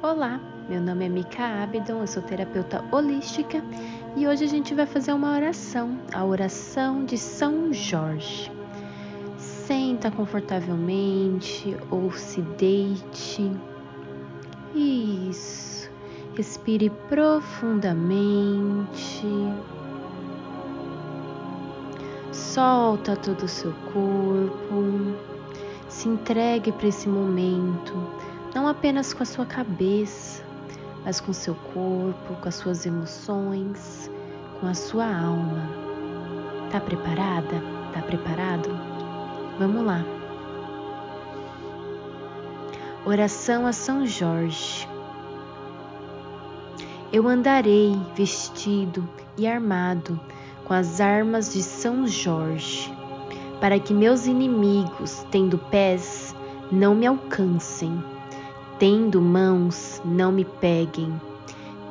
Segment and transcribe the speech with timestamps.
[0.00, 3.60] Olá, meu nome é Mika Abidon, eu sou terapeuta holística
[4.14, 8.48] e hoje a gente vai fazer uma oração, a oração de São Jorge.
[9.36, 13.50] Senta confortavelmente ou se deite.
[14.72, 15.90] Isso.
[16.36, 19.26] Respire profundamente.
[22.30, 25.16] Solta todo o seu corpo.
[25.88, 27.94] Se entregue para esse momento
[28.54, 30.42] não apenas com a sua cabeça,
[31.04, 34.10] mas com seu corpo, com as suas emoções,
[34.60, 35.68] com a sua alma.
[36.70, 37.62] Tá preparada?
[37.92, 38.68] Tá preparado?
[39.58, 40.04] Vamos lá.
[43.04, 44.88] Oração a São Jorge.
[47.10, 50.20] Eu andarei vestido e armado
[50.64, 52.92] com as armas de São Jorge,
[53.60, 56.36] para que meus inimigos, tendo pés,
[56.70, 57.98] não me alcancem
[58.78, 61.20] Tendo mãos, não me peguem,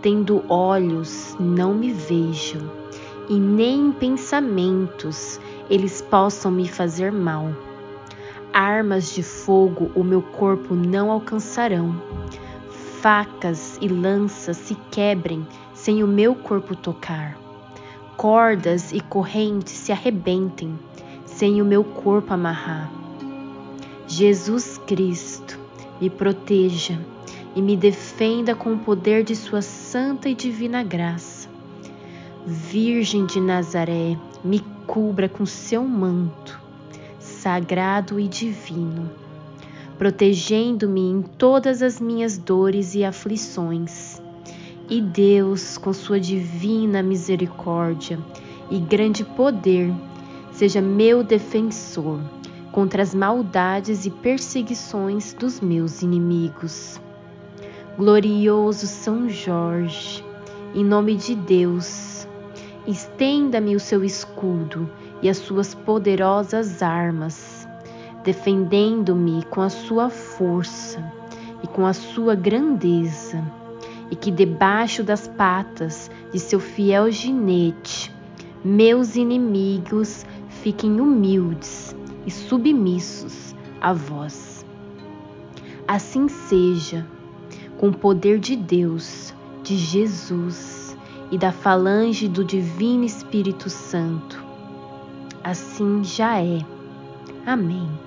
[0.00, 2.62] tendo olhos, não me vejam,
[3.28, 7.48] e nem em pensamentos eles possam me fazer mal.
[8.52, 12.00] Armas de fogo o meu corpo não alcançarão,
[13.00, 17.36] facas e lanças se quebrem sem o meu corpo tocar,
[18.16, 20.78] cordas e correntes se arrebentem
[21.24, 22.90] sem o meu corpo amarrar.
[24.08, 25.45] Jesus Cristo,
[26.00, 26.98] me proteja
[27.54, 31.48] e me defenda com o poder de Sua santa e divina graça.
[32.46, 36.60] Virgem de Nazaré, me cubra com seu manto,
[37.18, 39.10] sagrado e divino,
[39.98, 44.22] protegendo-me em todas as minhas dores e aflições.
[44.88, 48.20] E Deus, com sua divina misericórdia
[48.70, 49.92] e grande poder,
[50.52, 52.20] seja meu defensor
[52.76, 57.00] contra as maldades e perseguições dos meus inimigos.
[57.96, 60.22] Glorioso São Jorge,
[60.74, 62.28] em nome de Deus,
[62.86, 64.90] estenda-me o seu escudo
[65.22, 67.66] e as suas poderosas armas,
[68.22, 71.02] defendendo-me com a sua força
[71.64, 73.42] e com a sua grandeza,
[74.10, 78.14] e que debaixo das patas de seu fiel ginete,
[78.62, 81.95] meus inimigos fiquem humildes
[82.26, 84.66] e submissos a vós.
[85.86, 87.06] Assim seja,
[87.78, 89.32] com o poder de Deus,
[89.62, 90.96] de Jesus
[91.30, 94.44] e da falange do Divino Espírito Santo.
[95.44, 96.58] Assim já é.
[97.46, 98.05] Amém.